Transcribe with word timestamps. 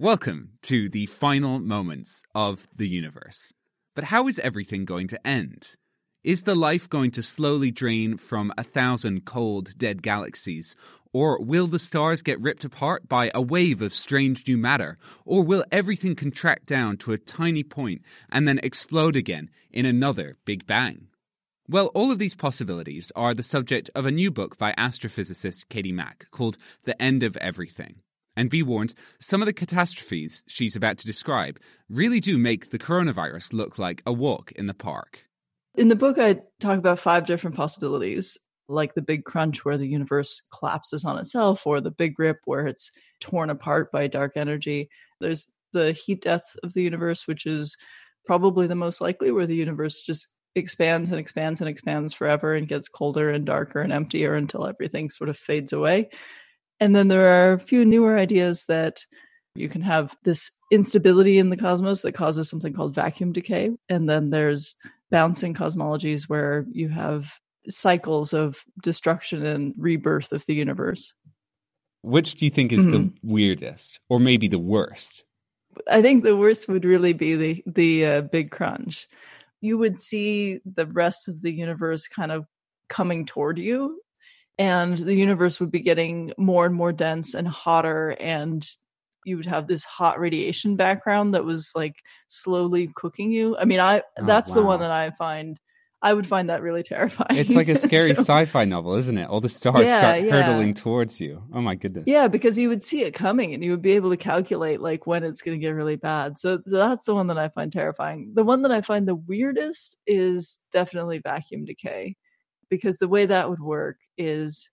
Welcome 0.00 0.50
to 0.62 0.88
the 0.88 1.06
final 1.06 1.58
moments 1.58 2.22
of 2.32 2.64
the 2.76 2.86
universe. 2.86 3.52
But 3.96 4.04
how 4.04 4.28
is 4.28 4.38
everything 4.38 4.84
going 4.84 5.08
to 5.08 5.26
end? 5.26 5.74
Is 6.22 6.44
the 6.44 6.54
life 6.54 6.88
going 6.88 7.10
to 7.10 7.22
slowly 7.24 7.72
drain 7.72 8.16
from 8.16 8.52
a 8.56 8.62
thousand 8.62 9.24
cold, 9.24 9.76
dead 9.76 10.00
galaxies? 10.00 10.76
Or 11.12 11.42
will 11.42 11.66
the 11.66 11.80
stars 11.80 12.22
get 12.22 12.40
ripped 12.40 12.64
apart 12.64 13.08
by 13.08 13.32
a 13.34 13.42
wave 13.42 13.82
of 13.82 13.92
strange 13.92 14.46
new 14.46 14.56
matter? 14.56 14.98
Or 15.24 15.42
will 15.42 15.64
everything 15.72 16.14
contract 16.14 16.66
down 16.66 16.98
to 16.98 17.10
a 17.10 17.18
tiny 17.18 17.64
point 17.64 18.02
and 18.30 18.46
then 18.46 18.60
explode 18.62 19.16
again 19.16 19.50
in 19.72 19.84
another 19.84 20.36
Big 20.44 20.64
Bang? 20.64 21.08
Well, 21.68 21.86
all 21.86 22.12
of 22.12 22.20
these 22.20 22.36
possibilities 22.36 23.10
are 23.16 23.34
the 23.34 23.42
subject 23.42 23.90
of 23.96 24.06
a 24.06 24.12
new 24.12 24.30
book 24.30 24.58
by 24.58 24.74
astrophysicist 24.78 25.68
Katie 25.68 25.90
Mack 25.90 26.26
called 26.30 26.56
The 26.84 27.02
End 27.02 27.24
of 27.24 27.36
Everything. 27.38 27.96
And 28.38 28.48
be 28.48 28.62
warned, 28.62 28.94
some 29.18 29.42
of 29.42 29.46
the 29.46 29.52
catastrophes 29.52 30.44
she's 30.46 30.76
about 30.76 30.96
to 30.98 31.06
describe 31.06 31.58
really 31.90 32.20
do 32.20 32.38
make 32.38 32.70
the 32.70 32.78
coronavirus 32.78 33.52
look 33.52 33.80
like 33.80 34.00
a 34.06 34.12
walk 34.12 34.52
in 34.52 34.66
the 34.66 34.74
park. 34.74 35.26
In 35.74 35.88
the 35.88 35.96
book, 35.96 36.18
I 36.18 36.38
talk 36.60 36.78
about 36.78 37.00
five 37.00 37.26
different 37.26 37.56
possibilities, 37.56 38.38
like 38.68 38.94
the 38.94 39.02
big 39.02 39.24
crunch 39.24 39.64
where 39.64 39.76
the 39.76 39.88
universe 39.88 40.40
collapses 40.56 41.04
on 41.04 41.18
itself, 41.18 41.66
or 41.66 41.80
the 41.80 41.90
big 41.90 42.16
rip 42.20 42.36
where 42.44 42.68
it's 42.68 42.92
torn 43.18 43.50
apart 43.50 43.90
by 43.90 44.06
dark 44.06 44.36
energy. 44.36 44.88
There's 45.20 45.50
the 45.72 45.90
heat 45.90 46.22
death 46.22 46.54
of 46.62 46.74
the 46.74 46.82
universe, 46.82 47.26
which 47.26 47.44
is 47.44 47.76
probably 48.24 48.68
the 48.68 48.76
most 48.76 49.00
likely, 49.00 49.32
where 49.32 49.46
the 49.46 49.56
universe 49.56 50.00
just 50.00 50.28
expands 50.54 51.10
and 51.10 51.18
expands 51.18 51.60
and 51.60 51.68
expands 51.68 52.14
forever 52.14 52.54
and 52.54 52.68
gets 52.68 52.88
colder 52.88 53.30
and 53.30 53.44
darker 53.44 53.80
and 53.80 53.92
emptier 53.92 54.36
until 54.36 54.64
everything 54.64 55.10
sort 55.10 55.28
of 55.28 55.36
fades 55.36 55.72
away. 55.72 56.08
And 56.80 56.94
then 56.94 57.08
there 57.08 57.28
are 57.28 57.54
a 57.54 57.58
few 57.58 57.84
newer 57.84 58.16
ideas 58.16 58.64
that 58.68 59.04
you 59.54 59.68
can 59.68 59.82
have 59.82 60.16
this 60.24 60.50
instability 60.70 61.38
in 61.38 61.50
the 61.50 61.56
cosmos 61.56 62.02
that 62.02 62.12
causes 62.12 62.48
something 62.48 62.72
called 62.72 62.94
vacuum 62.94 63.32
decay. 63.32 63.70
And 63.88 64.08
then 64.08 64.30
there's 64.30 64.76
bouncing 65.10 65.54
cosmologies 65.54 66.28
where 66.28 66.66
you 66.70 66.88
have 66.88 67.38
cycles 67.68 68.32
of 68.32 68.62
destruction 68.82 69.44
and 69.44 69.74
rebirth 69.76 70.32
of 70.32 70.46
the 70.46 70.54
universe. 70.54 71.12
Which 72.02 72.36
do 72.36 72.44
you 72.44 72.50
think 72.50 72.72
is 72.72 72.80
mm-hmm. 72.80 72.90
the 72.92 73.12
weirdest 73.22 74.00
or 74.08 74.20
maybe 74.20 74.48
the 74.48 74.58
worst? 74.58 75.24
I 75.90 76.02
think 76.02 76.22
the 76.22 76.36
worst 76.36 76.68
would 76.68 76.84
really 76.84 77.12
be 77.12 77.34
the 77.34 77.62
the 77.66 78.06
uh, 78.06 78.20
big 78.22 78.50
crunch. 78.50 79.08
You 79.60 79.78
would 79.78 79.98
see 79.98 80.60
the 80.64 80.86
rest 80.86 81.28
of 81.28 81.42
the 81.42 81.52
universe 81.52 82.06
kind 82.06 82.32
of 82.32 82.46
coming 82.88 83.26
toward 83.26 83.58
you 83.58 84.00
and 84.58 84.98
the 84.98 85.14
universe 85.14 85.60
would 85.60 85.70
be 85.70 85.80
getting 85.80 86.32
more 86.36 86.66
and 86.66 86.74
more 86.74 86.92
dense 86.92 87.34
and 87.34 87.46
hotter 87.46 88.16
and 88.20 88.68
you 89.24 89.36
would 89.36 89.46
have 89.46 89.66
this 89.66 89.84
hot 89.84 90.18
radiation 90.18 90.76
background 90.76 91.34
that 91.34 91.44
was 91.44 91.72
like 91.76 91.96
slowly 92.28 92.90
cooking 92.94 93.30
you. 93.30 93.56
I 93.56 93.64
mean 93.64 93.80
i 93.80 94.00
oh, 94.00 94.26
that's 94.26 94.50
wow. 94.50 94.54
the 94.56 94.62
one 94.62 94.80
that 94.80 94.90
i 94.90 95.10
find 95.10 95.58
i 96.00 96.14
would 96.14 96.26
find 96.26 96.48
that 96.48 96.62
really 96.62 96.82
terrifying. 96.82 97.36
It's 97.38 97.54
like 97.54 97.68
a 97.68 97.76
scary 97.88 98.14
so, 98.14 98.22
sci-fi 98.22 98.64
novel 98.64 98.94
isn't 98.94 99.18
it? 99.18 99.28
All 99.28 99.40
the 99.40 99.48
stars 99.48 99.86
yeah, 99.86 99.98
start 99.98 100.22
yeah. 100.22 100.42
hurtling 100.42 100.74
towards 100.74 101.20
you. 101.20 101.42
Oh 101.52 101.60
my 101.60 101.74
goodness. 101.74 102.04
Yeah 102.06 102.28
because 102.28 102.58
you 102.58 102.68
would 102.68 102.82
see 102.82 103.02
it 103.02 103.14
coming 103.14 103.54
and 103.54 103.62
you 103.62 103.70
would 103.72 103.82
be 103.82 103.92
able 103.92 104.10
to 104.10 104.16
calculate 104.16 104.80
like 104.80 105.06
when 105.06 105.24
it's 105.24 105.42
going 105.42 105.58
to 105.58 105.60
get 105.64 105.70
really 105.70 105.96
bad. 105.96 106.38
So 106.38 106.60
that's 106.64 107.04
the 107.04 107.14
one 107.14 107.26
that 107.28 107.38
i 107.38 107.48
find 107.48 107.70
terrifying. 107.70 108.32
The 108.34 108.44
one 108.44 108.62
that 108.62 108.72
i 108.72 108.80
find 108.80 109.06
the 109.06 109.16
weirdest 109.16 109.98
is 110.06 110.58
definitely 110.72 111.18
vacuum 111.18 111.64
decay 111.64 112.16
because 112.68 112.98
the 112.98 113.08
way 113.08 113.26
that 113.26 113.50
would 113.50 113.60
work 113.60 113.98
is 114.16 114.70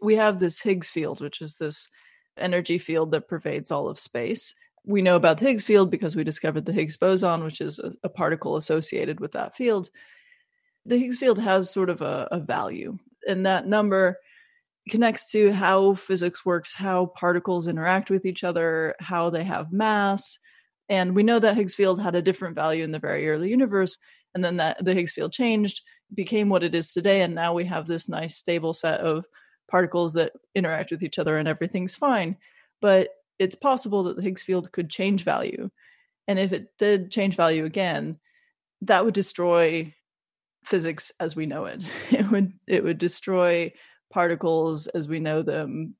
we 0.00 0.16
have 0.16 0.38
this 0.38 0.60
Higgs 0.60 0.90
field, 0.90 1.20
which 1.20 1.40
is 1.40 1.56
this 1.56 1.88
energy 2.36 2.78
field 2.78 3.12
that 3.12 3.28
pervades 3.28 3.70
all 3.70 3.88
of 3.88 3.98
space. 3.98 4.54
We 4.84 5.02
know 5.02 5.16
about 5.16 5.38
the 5.38 5.46
Higgs 5.46 5.64
field 5.64 5.90
because 5.90 6.14
we 6.14 6.24
discovered 6.24 6.64
the 6.64 6.72
Higgs 6.72 6.96
boson, 6.96 7.42
which 7.42 7.60
is 7.60 7.78
a, 7.78 7.92
a 8.04 8.08
particle 8.08 8.56
associated 8.56 9.20
with 9.20 9.32
that 9.32 9.56
field. 9.56 9.90
The 10.84 10.98
Higgs 10.98 11.18
field 11.18 11.38
has 11.40 11.70
sort 11.70 11.90
of 11.90 12.02
a, 12.02 12.28
a 12.30 12.38
value, 12.38 12.98
and 13.26 13.46
that 13.46 13.66
number 13.66 14.18
connects 14.88 15.32
to 15.32 15.52
how 15.52 15.94
physics 15.94 16.44
works, 16.44 16.74
how 16.74 17.06
particles 17.06 17.66
interact 17.66 18.10
with 18.10 18.24
each 18.24 18.44
other, 18.44 18.94
how 19.00 19.30
they 19.30 19.42
have 19.42 19.72
mass. 19.72 20.38
And 20.88 21.16
we 21.16 21.24
know 21.24 21.40
that 21.40 21.56
Higgs 21.56 21.74
field 21.74 22.00
had 22.00 22.14
a 22.14 22.22
different 22.22 22.54
value 22.54 22.84
in 22.84 22.92
the 22.92 23.00
very 23.00 23.28
early 23.28 23.50
universe, 23.50 23.98
and 24.36 24.44
then 24.44 24.58
that 24.58 24.84
the 24.84 24.92
Higgs 24.92 25.12
field 25.12 25.32
changed, 25.32 25.80
became 26.14 26.50
what 26.50 26.62
it 26.62 26.74
is 26.74 26.92
today, 26.92 27.22
and 27.22 27.34
now 27.34 27.54
we 27.54 27.64
have 27.64 27.86
this 27.86 28.06
nice 28.06 28.36
stable 28.36 28.74
set 28.74 29.00
of 29.00 29.24
particles 29.66 30.12
that 30.12 30.32
interact 30.54 30.90
with 30.90 31.02
each 31.02 31.18
other 31.18 31.38
and 31.38 31.48
everything's 31.48 31.96
fine. 31.96 32.36
But 32.82 33.08
it's 33.38 33.54
possible 33.54 34.02
that 34.02 34.16
the 34.16 34.22
Higgs 34.22 34.42
field 34.42 34.70
could 34.72 34.90
change 34.90 35.24
value. 35.24 35.70
And 36.28 36.38
if 36.38 36.52
it 36.52 36.76
did 36.76 37.10
change 37.10 37.34
value 37.34 37.64
again, 37.64 38.18
that 38.82 39.06
would 39.06 39.14
destroy 39.14 39.94
physics 40.66 41.12
as 41.18 41.34
we 41.34 41.46
know 41.46 41.64
it. 41.64 41.88
It 42.10 42.30
would 42.30 42.52
it 42.66 42.84
would 42.84 42.98
destroy 42.98 43.72
particles 44.12 44.86
as 44.88 45.08
we 45.08 45.18
know 45.18 45.40
them. 45.40 45.94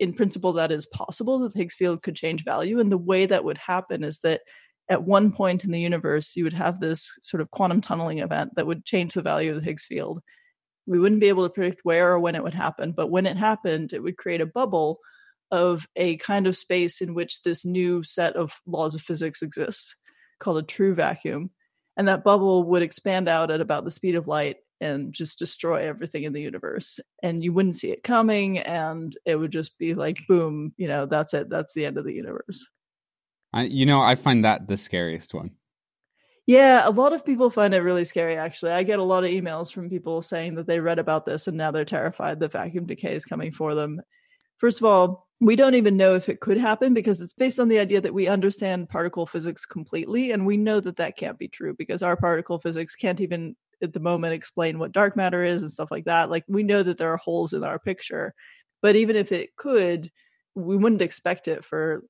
In 0.00 0.14
principle, 0.14 0.54
that 0.54 0.72
is 0.72 0.86
possible 0.86 1.38
that 1.40 1.52
the 1.52 1.60
Higgs 1.60 1.76
field 1.76 2.02
could 2.02 2.16
change 2.16 2.42
value. 2.42 2.80
And 2.80 2.90
the 2.90 2.98
way 2.98 3.26
that 3.26 3.44
would 3.44 3.58
happen 3.58 4.02
is 4.02 4.18
that 4.24 4.40
at 4.88 5.04
one 5.04 5.32
point 5.32 5.64
in 5.64 5.70
the 5.70 5.80
universe, 5.80 6.34
you 6.36 6.44
would 6.44 6.54
have 6.54 6.80
this 6.80 7.12
sort 7.22 7.40
of 7.40 7.50
quantum 7.50 7.80
tunneling 7.80 8.18
event 8.18 8.52
that 8.56 8.66
would 8.66 8.84
change 8.84 9.14
the 9.14 9.22
value 9.22 9.50
of 9.50 9.56
the 9.56 9.64
Higgs 9.64 9.84
field. 9.84 10.20
We 10.86 10.98
wouldn't 10.98 11.20
be 11.20 11.28
able 11.28 11.44
to 11.44 11.52
predict 11.52 11.80
where 11.82 12.12
or 12.12 12.18
when 12.18 12.34
it 12.34 12.42
would 12.42 12.54
happen, 12.54 12.92
but 12.92 13.10
when 13.10 13.26
it 13.26 13.36
happened, 13.36 13.92
it 13.92 14.02
would 14.02 14.16
create 14.16 14.40
a 14.40 14.46
bubble 14.46 15.00
of 15.50 15.86
a 15.96 16.16
kind 16.16 16.46
of 16.46 16.56
space 16.56 17.00
in 17.00 17.14
which 17.14 17.42
this 17.42 17.64
new 17.64 18.02
set 18.02 18.36
of 18.36 18.60
laws 18.66 18.94
of 18.94 19.02
physics 19.02 19.42
exists 19.42 19.94
called 20.40 20.58
a 20.58 20.62
true 20.62 20.94
vacuum. 20.94 21.50
And 21.96 22.08
that 22.08 22.24
bubble 22.24 22.64
would 22.64 22.82
expand 22.82 23.28
out 23.28 23.50
at 23.50 23.60
about 23.60 23.84
the 23.84 23.90
speed 23.90 24.14
of 24.14 24.28
light 24.28 24.56
and 24.80 25.12
just 25.12 25.38
destroy 25.38 25.88
everything 25.88 26.22
in 26.22 26.32
the 26.32 26.40
universe. 26.40 27.00
And 27.22 27.42
you 27.42 27.52
wouldn't 27.52 27.76
see 27.76 27.90
it 27.90 28.04
coming, 28.04 28.58
and 28.58 29.16
it 29.26 29.36
would 29.36 29.50
just 29.50 29.78
be 29.78 29.94
like, 29.94 30.20
boom, 30.28 30.72
you 30.76 30.86
know, 30.86 31.06
that's 31.06 31.34
it. 31.34 31.50
That's 31.50 31.74
the 31.74 31.84
end 31.84 31.98
of 31.98 32.04
the 32.04 32.14
universe. 32.14 32.68
I, 33.52 33.64
you 33.64 33.86
know, 33.86 34.00
I 34.00 34.14
find 34.14 34.44
that 34.44 34.68
the 34.68 34.76
scariest 34.76 35.34
one. 35.34 35.52
Yeah, 36.46 36.88
a 36.88 36.90
lot 36.90 37.12
of 37.12 37.26
people 37.26 37.50
find 37.50 37.74
it 37.74 37.80
really 37.80 38.06
scary, 38.06 38.36
actually. 38.36 38.72
I 38.72 38.82
get 38.82 38.98
a 38.98 39.04
lot 39.04 39.24
of 39.24 39.30
emails 39.30 39.70
from 39.70 39.90
people 39.90 40.22
saying 40.22 40.54
that 40.54 40.66
they 40.66 40.80
read 40.80 40.98
about 40.98 41.26
this 41.26 41.46
and 41.46 41.58
now 41.58 41.70
they're 41.70 41.84
terrified 41.84 42.40
that 42.40 42.52
vacuum 42.52 42.86
decay 42.86 43.14
is 43.14 43.26
coming 43.26 43.52
for 43.52 43.74
them. 43.74 44.00
First 44.56 44.80
of 44.80 44.86
all, 44.86 45.28
we 45.40 45.56
don't 45.56 45.74
even 45.74 45.96
know 45.96 46.14
if 46.14 46.28
it 46.28 46.40
could 46.40 46.56
happen 46.56 46.94
because 46.94 47.20
it's 47.20 47.34
based 47.34 47.60
on 47.60 47.68
the 47.68 47.78
idea 47.78 48.00
that 48.00 48.14
we 48.14 48.28
understand 48.28 48.88
particle 48.88 49.26
physics 49.26 49.66
completely. 49.66 50.32
And 50.32 50.46
we 50.46 50.56
know 50.56 50.80
that 50.80 50.96
that 50.96 51.16
can't 51.16 51.38
be 51.38 51.48
true 51.48 51.74
because 51.78 52.02
our 52.02 52.16
particle 52.16 52.58
physics 52.58 52.96
can't 52.96 53.20
even 53.20 53.54
at 53.82 53.92
the 53.92 54.00
moment 54.00 54.32
explain 54.32 54.78
what 54.78 54.92
dark 54.92 55.16
matter 55.16 55.44
is 55.44 55.62
and 55.62 55.70
stuff 55.70 55.90
like 55.90 56.06
that. 56.06 56.30
Like 56.30 56.44
we 56.48 56.62
know 56.62 56.82
that 56.82 56.98
there 56.98 57.12
are 57.12 57.18
holes 57.18 57.52
in 57.52 57.62
our 57.62 57.78
picture. 57.78 58.34
But 58.82 58.96
even 58.96 59.16
if 59.16 59.32
it 59.32 59.54
could, 59.54 60.10
we 60.54 60.76
wouldn't 60.76 61.02
expect 61.02 61.46
it 61.46 61.64
for 61.64 62.04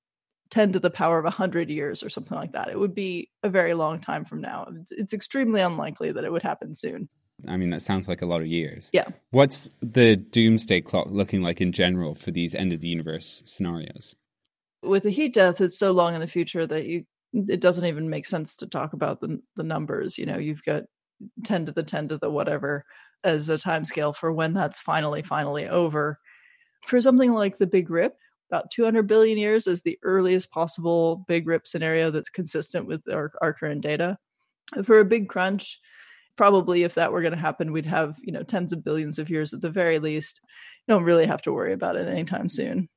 10 0.50 0.72
to 0.72 0.80
the 0.80 0.90
power 0.90 1.18
of 1.18 1.24
100 1.24 1.68
years 1.68 2.02
or 2.02 2.08
something 2.08 2.36
like 2.36 2.52
that. 2.52 2.68
It 2.68 2.78
would 2.78 2.94
be 2.94 3.30
a 3.42 3.48
very 3.48 3.74
long 3.74 4.00
time 4.00 4.24
from 4.24 4.40
now. 4.40 4.68
It's, 4.80 4.92
it's, 4.92 5.12
extremely 5.12 5.60
unlikely 5.60 6.12
that 6.12 6.24
it 6.24 6.32
would 6.32 6.42
happen 6.42 6.74
soon. 6.74 7.08
I 7.46 7.56
mean, 7.56 7.70
that 7.70 7.82
sounds 7.82 8.08
like 8.08 8.22
a 8.22 8.26
lot 8.26 8.40
of 8.40 8.46
years. 8.46 8.90
Yeah. 8.92 9.08
What's 9.30 9.70
the 9.80 10.16
doomsday 10.16 10.80
clock 10.80 11.08
looking 11.10 11.42
like 11.42 11.60
in 11.60 11.72
general 11.72 12.14
for 12.14 12.30
these 12.30 12.54
end 12.54 12.72
of 12.72 12.80
the 12.80 12.88
universe 12.88 13.42
scenarios? 13.44 14.16
With 14.82 15.04
the 15.04 15.10
heat 15.10 15.34
death, 15.34 15.60
it's 15.60 15.78
so 15.78 15.92
long 15.92 16.14
in 16.14 16.20
the 16.20 16.26
future 16.26 16.66
that 16.66 16.86
you 16.86 17.04
it 17.34 17.60
doesn't 17.60 17.86
even 17.86 18.08
make 18.08 18.24
sense 18.24 18.56
to 18.56 18.66
talk 18.66 18.92
about 18.92 19.20
the 19.20 19.40
the 19.56 19.62
numbers. 19.62 20.18
You 20.18 20.26
know, 20.26 20.38
you've 20.38 20.64
got 20.64 20.84
10 21.44 21.66
to 21.66 21.72
the 21.72 21.82
10 21.82 22.08
to 22.08 22.18
the 22.18 22.30
whatever 22.30 22.84
as 23.24 23.48
a 23.48 23.58
time 23.58 23.84
scale 23.84 24.12
for 24.12 24.32
when 24.32 24.54
that's 24.54 24.80
finally 24.80 25.22
finally 25.22 25.68
over. 25.68 26.18
For 26.86 27.00
something 27.00 27.32
like 27.32 27.58
the 27.58 27.66
Big 27.66 27.90
Rip, 27.90 28.16
about 28.50 28.70
200 28.70 29.06
billion 29.06 29.38
years 29.38 29.66
is 29.66 29.82
the 29.82 29.98
earliest 30.02 30.50
possible 30.50 31.24
big 31.28 31.46
rip 31.46 31.66
scenario 31.66 32.10
that's 32.10 32.30
consistent 32.30 32.86
with 32.86 33.02
our, 33.10 33.32
our 33.42 33.52
current 33.52 33.82
data. 33.82 34.18
For 34.84 35.00
a 35.00 35.04
big 35.04 35.28
crunch, 35.28 35.78
probably 36.36 36.84
if 36.84 36.94
that 36.94 37.12
were 37.12 37.20
going 37.20 37.34
to 37.34 37.38
happen, 37.38 37.72
we'd 37.72 37.86
have, 37.86 38.16
you 38.20 38.32
know, 38.32 38.42
tens 38.42 38.72
of 38.72 38.84
billions 38.84 39.18
of 39.18 39.28
years 39.28 39.52
at 39.52 39.60
the 39.60 39.70
very 39.70 39.98
least. 39.98 40.40
You 40.86 40.94
don't 40.94 41.04
really 41.04 41.26
have 41.26 41.42
to 41.42 41.52
worry 41.52 41.72
about 41.72 41.96
it 41.96 42.08
anytime 42.08 42.48
soon. 42.48 42.88